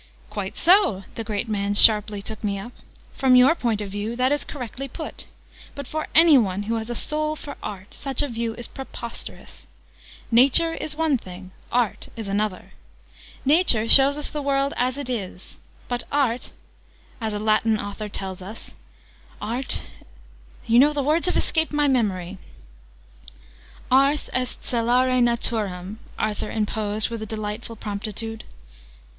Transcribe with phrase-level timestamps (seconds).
[0.31, 2.71] "Quite so!" the great man sharply took me up.
[3.13, 5.27] "From your point of view, that is correctly put.
[5.75, 9.67] But for anyone who has a soul for Art, such a view is preposterous.
[10.31, 11.51] Nature is one thing.
[11.71, 12.71] Art is another.
[13.45, 15.57] Nature shows us the world as it is.
[15.87, 16.51] But Art
[17.21, 18.73] as a Latin author tells us
[19.39, 19.83] Art,
[20.65, 22.39] you know the words have escaped my memory"
[23.91, 28.43] "Ars est celare Naturam," Arthur interposed with a delightful promptitude.